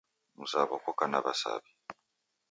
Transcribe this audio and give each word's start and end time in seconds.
Mzaw'o 0.41 0.77
koka 0.85 1.05
na 1.09 1.19
w'asaw'i 1.23 1.71